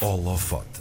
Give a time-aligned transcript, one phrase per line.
[0.00, 0.80] Holofote.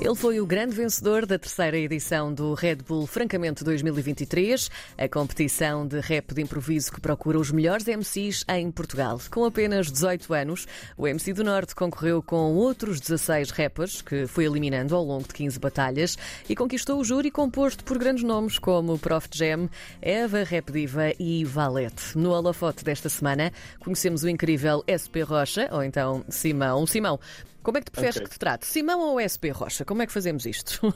[0.00, 5.86] Ele foi o grande vencedor da terceira edição do Red Bull Francamente 2023, a competição
[5.86, 9.20] de rap de improviso que procura os melhores MCs em Portugal.
[9.30, 10.66] Com apenas 18 anos,
[10.96, 15.34] o MC do Norte concorreu com outros 16 rappers, que foi eliminando ao longo de
[15.34, 16.16] 15 batalhas,
[16.48, 19.68] e conquistou o júri composto por grandes nomes como Prof Jam,
[20.00, 22.16] Eva Rap Diva e Valete.
[22.16, 26.86] No holofote desta semana, conhecemos o incrível SP Rocha, ou então Simão.
[26.86, 27.20] Simão,
[27.62, 28.24] como é que tu preferes Ok.
[28.26, 28.66] que te trate?
[28.66, 29.84] Simão ou SP Rocha?
[29.84, 30.80] Como é que fazemos isto?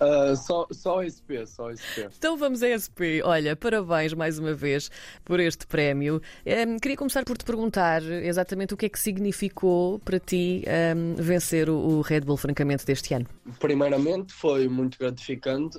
[0.00, 2.10] Ah, só, só SP, só SP.
[2.18, 3.22] Então vamos a SP.
[3.24, 4.90] Olha, parabéns mais uma vez
[5.24, 6.20] por este prémio.
[6.44, 11.14] Em, queria começar por te perguntar exatamente o que é que significou para ti em,
[11.14, 13.26] vencer o, o Red Bull Francamente deste ano.
[13.60, 15.78] Primeiramente foi muito gratificante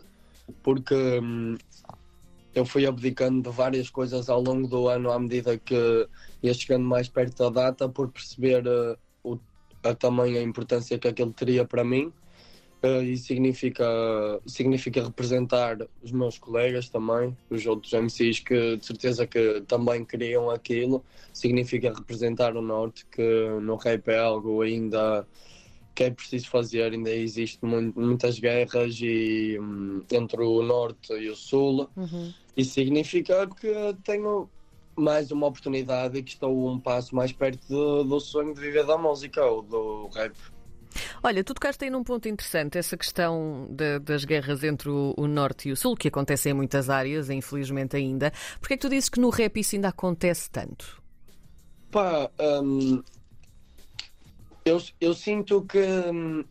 [0.64, 1.58] porque hum,
[2.56, 6.08] eu fui abdicando de várias coisas ao longo do ano à medida que
[6.42, 9.38] ia chegando mais perto da data por perceber eh, o,
[9.84, 12.12] a tamanha importância que aquilo teria para mim.
[12.84, 13.86] Eh, e significa,
[14.48, 20.50] significa representar os meus colegas também, os outros MCs que de certeza que também queriam
[20.50, 21.04] aquilo.
[21.32, 23.22] Significa representar o Norte, que
[23.62, 25.28] no rap é algo ainda
[25.94, 31.30] que é preciso fazer, ainda existe mu- muitas guerras e, hum, entre o Norte e
[31.30, 31.88] o Sul.
[32.58, 33.72] Isso significa que
[34.04, 34.50] tenho
[34.96, 38.86] mais uma oportunidade e que estou um passo mais perto do, do sonho de viver
[38.86, 40.36] da música ou do rap.
[41.24, 45.28] Olha, tu tocaste aí num ponto interessante, essa questão da- das guerras entre o, o
[45.28, 48.32] Norte e o Sul, que acontece em muitas áreas, infelizmente ainda.
[48.60, 51.02] Porquê é que tu dizes que no rap isso ainda acontece tanto?
[51.92, 52.30] Pá,
[52.62, 53.02] hum,
[54.66, 56.44] eu, eu sinto que hum,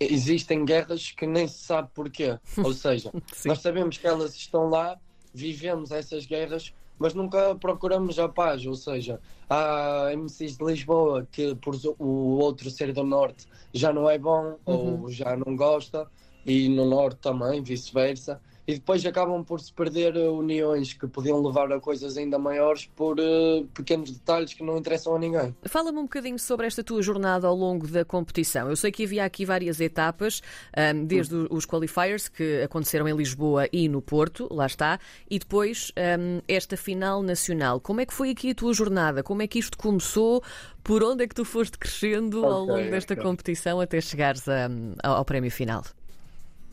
[0.00, 2.38] existem guerras que nem se sabe porquê.
[2.58, 3.12] Ou seja,
[3.44, 4.98] nós sabemos que elas estão lá,
[5.32, 6.72] vivemos essas guerras,
[7.02, 8.64] mas nunca procuramos a paz.
[8.64, 14.08] Ou seja, há MCs de Lisboa que por o outro ser do Norte já não
[14.08, 16.06] é bom ou já não gosta,
[16.46, 18.40] e no Norte também, vice-versa.
[18.64, 22.86] E depois acabam por se perder eh, uniões que podiam levar a coisas ainda maiores
[22.94, 25.52] por eh, pequenos detalhes que não interessam a ninguém.
[25.64, 28.68] Fala-me um bocadinho sobre esta tua jornada ao longo da competição.
[28.70, 30.40] Eu sei que havia aqui várias etapas,
[30.76, 35.40] ahm, desde o- os qualifiers que aconteceram em Lisboa e no Porto, lá está, e
[35.40, 37.80] depois ahm, esta final nacional.
[37.80, 39.24] Como é que foi aqui a tua jornada?
[39.24, 40.40] Como é que isto começou?
[40.84, 43.22] Por onde é que tu foste crescendo ao Ok, longo desta ok.
[43.24, 44.68] competição até chegares a-
[45.02, 45.82] ao, ao prémio final?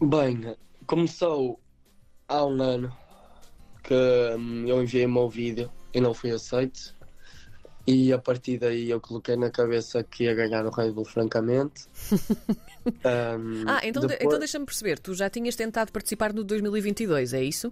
[0.01, 1.59] Bem, começou
[2.29, 2.95] há um ano
[3.83, 3.93] que
[4.37, 6.95] hum, eu enviei o meu vídeo e não fui aceito.
[7.87, 11.87] E a partir daí eu coloquei na cabeça que ia ganhar o Red Bull, francamente.
[13.05, 17.33] Hum, Ah, então, de- depois- então deixa-me perceber, tu já tinhas tentado participar no 2022,
[17.33, 17.71] é isso?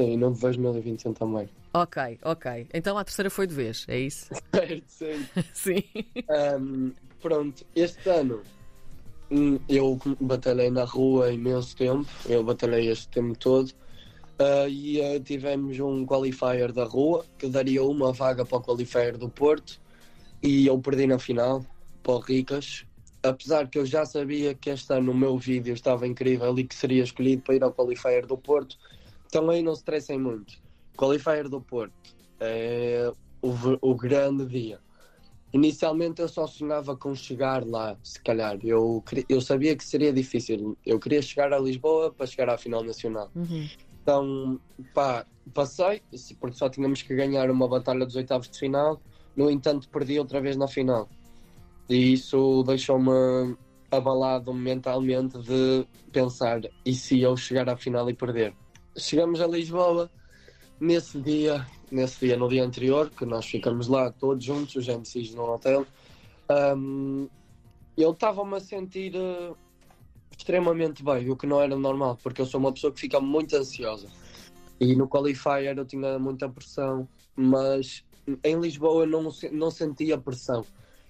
[0.00, 1.48] Sim, no 2021 também.
[1.74, 2.66] Ok, ok.
[2.72, 4.30] Então a terceira foi de vez, é isso?
[4.54, 5.26] Certo, sim.
[5.54, 5.82] Sim.
[6.58, 8.42] Hum, pronto, este ano
[9.68, 13.72] eu batalhei na rua imenso tempo, eu batalhei este tempo todo.
[14.38, 19.16] Ah, e ah, tivemos um qualifier da rua que daria uma vaga para o qualifier
[19.16, 19.80] do Porto
[20.42, 21.64] e eu perdi na final
[22.02, 22.86] para o Ricas.
[23.20, 26.74] Apesar que eu já sabia que este ano o meu vídeo estava incrível e que
[26.74, 28.76] seria escolhido para ir ao qualifier do Porto,
[29.50, 30.54] aí não se estressem muito.
[30.96, 31.92] Qualifier do Porto
[32.38, 33.12] é
[33.42, 34.78] o, o grande dia.
[35.52, 38.58] Inicialmente eu só sonhava com chegar lá, se calhar.
[38.62, 40.76] Eu, eu sabia que seria difícil.
[40.84, 43.30] Eu queria chegar a Lisboa para chegar à final nacional.
[43.34, 43.68] Uhum.
[44.02, 44.60] Então,
[44.94, 46.02] pá, passei,
[46.38, 49.00] porque só tínhamos que ganhar uma batalha dos oitavos de final.
[49.34, 51.08] No entanto, perdi outra vez na final.
[51.88, 53.56] E isso deixou-me
[53.90, 58.54] abalado mentalmente de pensar: e se eu chegar à final e perder?
[58.96, 60.10] Chegamos a Lisboa,
[60.80, 65.34] nesse dia, nesse dia, no dia anterior, que nós ficamos lá todos juntos, os MCs
[65.34, 65.86] no hotel,
[66.76, 67.28] hum,
[67.96, 69.52] eu estava-me a sentir eh,
[70.36, 73.56] extremamente bem, o que não era normal, porque eu sou uma pessoa que fica muito
[73.56, 74.08] ansiosa.
[74.80, 78.04] E no qualifier eu tinha muita pressão, mas
[78.44, 80.64] em Lisboa eu não, não sentia pressão.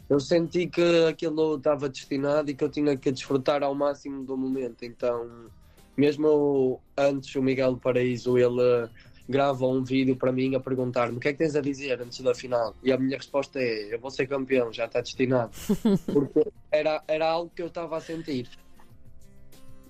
[0.08, 4.38] Eu senti que aquilo estava destinado e que eu tinha que desfrutar ao máximo do
[4.38, 4.84] momento.
[4.84, 5.50] Então,
[5.94, 8.88] mesmo antes, o Miguel Paraíso, ele
[9.28, 12.00] eh, grava um vídeo para mim a perguntar-me o que é que tens a dizer
[12.00, 12.74] antes da final.
[12.82, 15.52] E a minha resposta é: eu vou ser campeão, já está destinado.
[16.12, 18.48] Porque era, era algo que eu estava a sentir.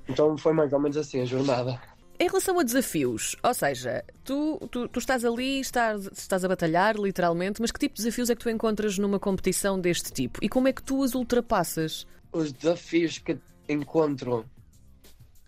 [0.08, 1.80] Então foi mais ou menos assim a jornada.
[2.20, 6.96] Em relação a desafios, ou seja, tu, tu, tu estás ali, estás, estás a batalhar,
[6.96, 10.40] literalmente, mas que tipo de desafios é que tu encontras numa competição deste tipo?
[10.42, 12.08] E como é que tu as ultrapassas?
[12.32, 13.38] Os desafios que
[13.68, 14.44] encontro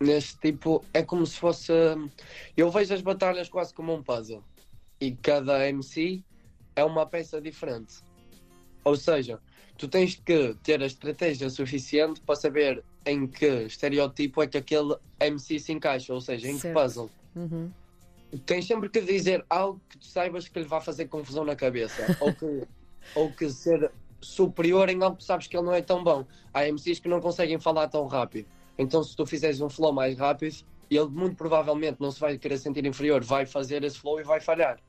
[0.01, 1.71] neste tipo é como se fosse.
[2.57, 4.43] Eu vejo as batalhas quase como um puzzle.
[4.99, 6.23] E cada MC
[6.75, 8.03] é uma peça diferente.
[8.83, 9.39] Ou seja,
[9.77, 14.95] tu tens que ter a estratégia suficiente para saber em que estereótipo é que aquele
[15.19, 16.73] MC se encaixa, ou seja, em Certo.
[16.73, 17.09] que puzzle.
[17.35, 17.71] Uhum.
[18.45, 22.05] Tens sempre que dizer algo que tu saibas que lhe vai fazer confusão na cabeça,
[22.21, 22.67] ou que,
[23.15, 26.25] ou que ser superior em algo que sabes que ele não é tão bom.
[26.53, 28.47] Há MCs que não conseguem falar tão rápido.
[28.77, 30.55] Então, se tu fizeres um flow mais rápido,
[30.89, 34.41] ele muito provavelmente não se vai querer sentir inferior, vai fazer esse flow e vai
[34.41, 34.79] falhar.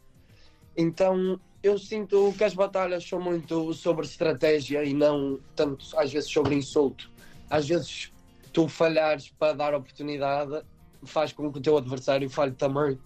[0.76, 6.31] Então, eu sinto que as batalhas são muito sobre estratégia e não tanto, às vezes,
[6.31, 7.11] sobre insulto.
[7.49, 8.12] Às vezes,
[8.52, 10.62] tu falhares para dar oportunidade
[11.05, 12.99] faz com que o teu adversário falhe também.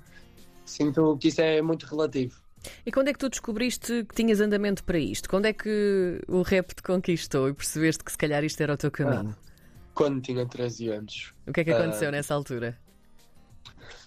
[0.64, 2.40] Sinto que isso é muito relativo.
[2.84, 5.28] E quando é que tu descobriste que tinhas andamento para isto?
[5.28, 8.76] Quando é que o rap te conquistou e percebeste que se calhar isto era o
[8.76, 9.36] teu caminho?
[9.96, 11.34] Quando tinha 13 anos.
[11.46, 12.78] O que é que aconteceu nessa altura?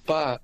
[0.05, 0.39] Pá,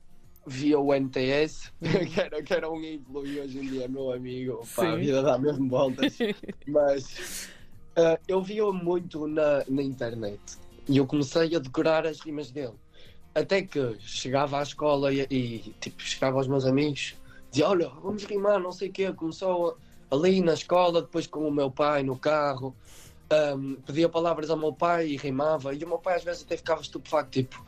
[0.47, 1.71] via o NTS,
[2.12, 4.68] que, era, que era um ídolo e hoje em dia é meu amigo.
[4.75, 5.00] Pá, a Sim.
[5.01, 6.18] vida dá mesmo voltas.
[6.68, 7.47] Mas
[7.95, 10.42] ah, eu via-o muito na, na internet
[10.89, 12.74] e eu comecei a decorar as rimas dele.
[13.36, 17.15] Até que chegava à escola e, e, tipo, chegava aos meus amigos,
[17.51, 19.13] dizia: Olha, vamos rimar, não sei o quê.
[19.13, 19.77] Começou
[20.09, 22.75] ali na escola, depois com o meu pai no carro.
[23.30, 25.74] Ahm, pedia palavras ao meu pai e rimava.
[25.74, 27.66] E o meu pai às vezes até ficava estupefacto, tipo,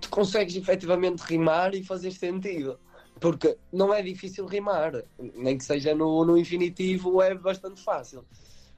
[0.00, 2.78] tu consegues efetivamente rimar e fazer sentido.
[3.20, 8.24] Porque não é difícil rimar, nem que seja no, no infinitivo, é bastante fácil.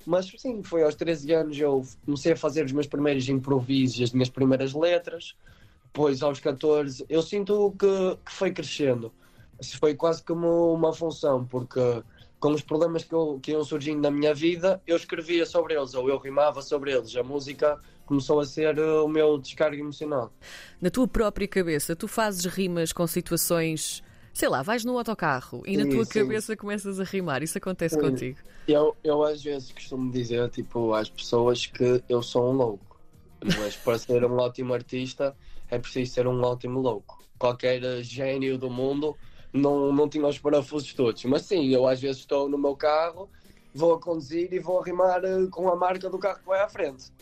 [0.07, 4.13] Mas sim, foi aos 13 anos eu comecei a fazer os meus primeiros improvisos, as
[4.13, 5.35] minhas primeiras letras.
[5.87, 9.13] Depois, aos 14, eu sinto que, que foi crescendo.
[9.79, 11.81] Foi quase como uma função, porque
[12.39, 15.95] com os problemas que, eu, que iam surgindo na minha vida, eu escrevia sobre eles,
[15.95, 17.17] ou eu rimava sobre eles.
[17.17, 20.33] A música começou a ser uh, o meu descarga emocional.
[20.81, 24.03] Na tua própria cabeça, tu fazes rimas com situações.
[24.33, 26.21] Sei lá, vais no autocarro e na Sim, tua sim.
[26.21, 27.43] cabeça começas a rimar.
[27.43, 28.01] Isso acontece Sim.
[28.01, 28.39] contigo.
[28.67, 33.01] Eu, eu às vezes costumo dizer tipo, às pessoas que eu sou um louco,
[33.57, 35.37] mas para ser um ótimo artista
[35.71, 37.23] é preciso ser um ótimo louco.
[37.39, 39.17] Qualquer eh, gênio do mundo
[39.55, 43.31] não, não tinha os parafusos todos, mas sim, eu às vezes estou no meu carro,
[43.73, 46.61] vou a conduzir e vou a rimar eh, com a marca do carro que vai
[46.61, 47.13] à frente.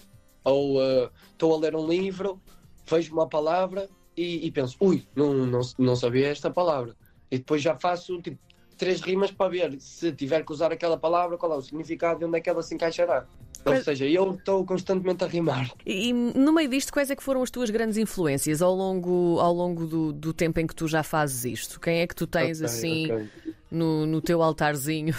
[0.43, 2.41] Ou eh, estou a ler um livro,
[2.87, 6.97] vejo uma palavra e, e penso, ui, não, não, não sabia esta palavra.
[7.31, 8.39] E depois já faço tipo,
[8.83, 12.25] três rimas para ver se tiver que usar aquela palavra, qual é o significado e
[12.25, 13.25] onde é que ela se encaixará.
[13.65, 15.71] Ou seja, eu estou constantemente a rimar.
[15.87, 19.39] E, e no meio disto, quais é que foram as tuas grandes influências ao longo,
[19.39, 21.79] ao longo do, do tempo em que tu já fazes isto?
[21.79, 23.29] Quem é que tu tens Ok, assim ok.
[23.71, 25.15] No, no teu altarzinho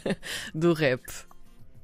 [0.54, 1.00] do rap?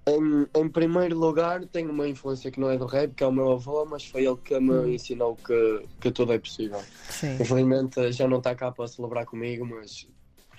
[0.06, 3.32] Em, em primeiro lugar, tenho uma influência que não é do rap, que é o
[3.32, 6.82] meu avô, mas foi ele que me ensinou que, que tudo é possível.
[7.08, 7.38] Sim.
[7.40, 10.06] Infelizmente já não está cá para celebrar comigo, mas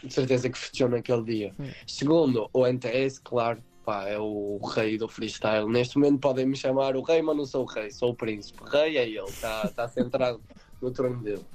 [0.03, 1.55] de certeza que festejou naquele dia.
[1.59, 1.69] Hum.
[1.87, 5.67] Segundo, o NTS, claro, pá, é o rei do freestyle.
[5.67, 8.61] Neste momento podem me chamar o rei, mas não sou o rei, sou o príncipe.
[8.69, 10.41] Rei é ele, está tá centrado
[10.81, 11.45] no trono dele.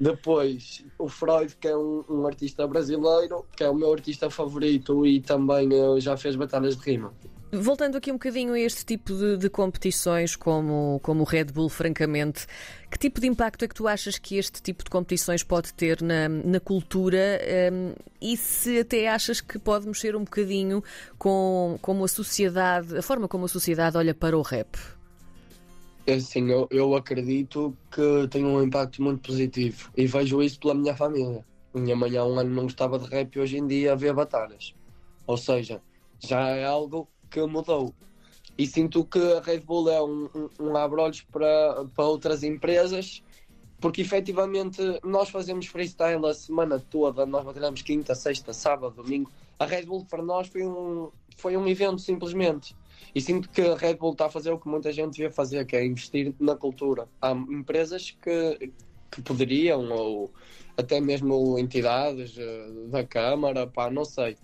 [0.00, 5.04] Depois, o Freud, que é um, um artista brasileiro, que é o meu artista favorito
[5.04, 7.12] e também eh, já fez batalhas de rima.
[7.50, 11.70] Voltando aqui um bocadinho a este tipo de, de competições como, como o Red Bull,
[11.70, 12.46] francamente,
[12.90, 16.02] que tipo de impacto é que tu achas que este tipo de competições pode ter
[16.02, 17.40] na, na cultura
[17.72, 20.84] hum, e se até achas que pode mexer um bocadinho
[21.16, 24.76] com como a sociedade, a forma como a sociedade olha para o rap?
[26.06, 30.74] É Assim, eu, eu acredito que tem um impacto muito positivo e vejo isso pela
[30.74, 31.42] minha família.
[31.72, 34.74] Minha mãe há um ano não gostava de rap e hoje em dia vê batalhas.
[35.26, 35.80] Ou seja,
[36.18, 37.94] já é algo que mudou.
[38.56, 43.22] E sinto que a Red Bull é um, um, um abre-olhos para, para outras empresas,
[43.80, 49.30] porque efetivamente nós fazemos freestyle a semana toda, nós batalhamos quinta, sexta, sábado, domingo.
[49.58, 52.74] A Red Bull para nós foi um, foi um evento simplesmente.
[53.14, 55.64] E sinto que a Red Bull está a fazer o que muita gente devia fazer,
[55.64, 57.08] que é investir na cultura.
[57.22, 58.72] Há empresas que,
[59.10, 60.32] que poderiam, ou
[60.76, 64.36] até mesmo entidades eh, da Câmara, pá, não sei.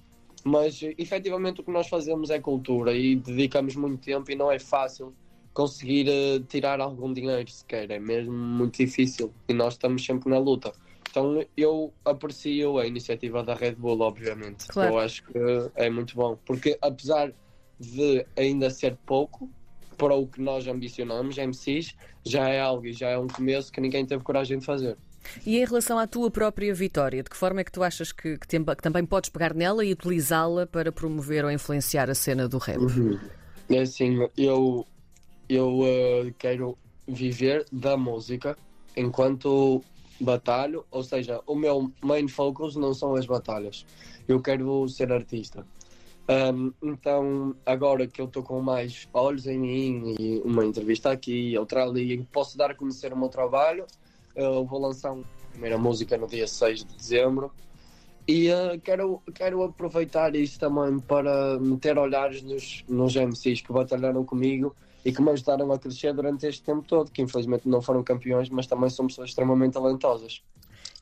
[0.44, 4.52] Mas eh, efetivamente o que nós fazemos é cultura e dedicamos muito tempo e não
[4.52, 5.14] é fácil
[5.52, 10.38] conseguir eh, tirar algum dinheiro sequer, é mesmo muito difícil e nós estamos sempre na
[10.38, 10.72] luta.
[11.08, 14.66] Então eu aprecio a iniciativa da Red Bull, obviamente.
[14.66, 14.94] Claro.
[14.94, 15.38] Eu acho que
[15.76, 17.32] é muito bom, porque apesar
[17.78, 19.48] de ainda ser pouco
[19.96, 23.80] para o que nós ambicionamos, MCs, já é algo e já é um começo que
[23.80, 24.98] ninguém teve coragem de fazer.
[25.44, 28.38] E em relação à tua própria vitória, de que forma é que tu achas que,
[28.38, 32.48] que tem- que também podes pegar nela e utilizá-la para promover ou influenciar a cena
[32.48, 32.80] do rap?
[33.68, 34.86] É assim, eu,
[35.48, 36.76] eu eh, quero
[37.08, 38.56] viver da música
[38.96, 39.82] enquanto
[40.20, 43.84] batalho, ou seja, o meu main focus não são as batalhas.
[44.28, 45.66] Eu quero ser artista.
[46.26, 51.56] Um, então, agora que eu estou com mais olhos em mim e uma entrevista aqui,
[51.58, 53.84] outra ali, posso dar a conhecer o meu trabalho,
[54.34, 57.52] eu vou lançar uma primeira música no dia 6 de dezembro.
[58.26, 64.24] E uh, quero, quero aproveitar isso também para meter olhares nos, nos MCs que batalharam
[64.24, 64.74] comigo
[65.04, 68.48] e que me ajudaram a crescer durante este tempo todo, que infelizmente não foram campeões,
[68.48, 70.42] mas também são pessoas extremamente talentosas.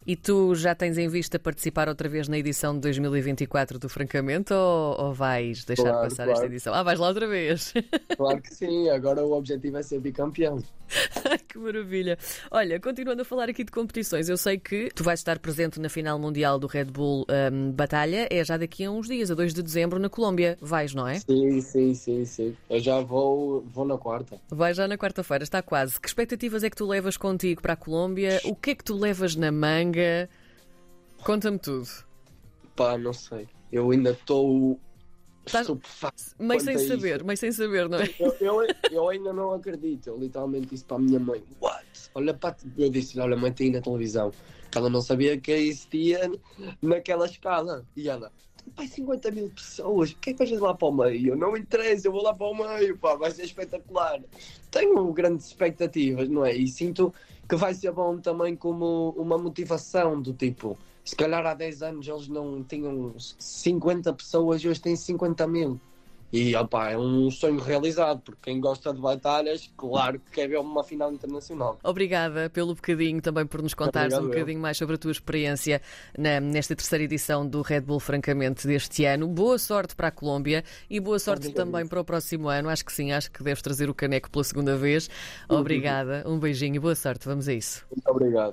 [0.07, 4.53] E tu já tens em vista participar outra vez na edição de 2024 do Francamento
[4.55, 6.33] ou, ou vais deixar Claro, passar claro.
[6.33, 6.75] esta edição?
[6.75, 7.73] Ah, vais lá outra vez.
[8.17, 10.63] Claro que sim, agora o objetivo é ser bicampeão.
[11.49, 12.19] Que maravilha.
[12.51, 15.89] Olha, continuando a falar aqui de competições, eu sei que tu vais estar presente na
[15.89, 19.55] final mundial do Red Bull hum, Batalha, é já daqui a uns dias, a 2
[19.55, 20.57] de dezembro, na Colômbia.
[20.61, 21.15] Vais, não é?
[21.19, 22.57] Sim, sim, sim, sim.
[22.69, 24.39] Eu já vou, vou na quarta.
[24.51, 25.99] Vais já na quarta-feira, está quase.
[25.99, 28.41] Que expectativas é que tu levas contigo para a Colômbia?
[28.45, 29.92] O que é que tu levas na manga?
[31.23, 31.89] Conta-me tudo.
[32.75, 33.49] Pá, não sei.
[33.71, 34.79] Eu ainda estou
[35.47, 36.23] Estás- estupefacto.
[36.37, 36.89] Quanto sem a isso.
[36.89, 38.09] saber, meio sem saber, não é?
[38.19, 40.09] Eu, eu, eu ainda não acredito.
[40.09, 41.85] Eu literalmente disse para a minha mãe: What?
[42.15, 44.33] Olha para Eu disse: Olha, mãe, tem na televisão.
[44.75, 46.31] Ela não sabia que existia
[46.81, 47.85] naquela escala.
[47.97, 48.33] E ela:
[48.75, 51.37] Pai, 50 mil pessoas, o que é que vais lá para o meio?
[51.37, 54.23] Não interessa, eu vou lá para o meio, pá, vai ser espetacular.
[54.71, 56.55] Tenho grandes expectativas, não é?
[56.55, 57.13] E sinto
[57.49, 60.79] que vai ser bom também como uma motivação do tipo.
[61.05, 65.81] Se calhar há 10 anos eles não tinham 50 pessoas e hoje têm 50 mil.
[66.33, 70.59] E opá, é um sonho realizado, porque quem gosta de batalhas, claro que quer ver
[70.59, 71.79] uma final internacional.
[71.85, 74.39] Obrigada pelo bocadinho, também por nos contares Obrigado, um eu.
[74.41, 75.83] bocadinho mais sobre a tua experiência
[76.17, 79.29] na- nesta terceira edição do Red Bull Francamente deste ano.
[79.29, 81.67] Boa sorte para a Colômbia e boa sorte Obrigado.
[81.67, 82.71] também para o próximo ano.
[82.71, 85.11] Acho que sim, acho que deves trazer o caneco pela segunda vez.
[85.49, 87.27] Obrigada, um beijinho e boa sorte.
[87.29, 87.85] Vamos a isso.
[87.91, 88.33] Muito obrigado.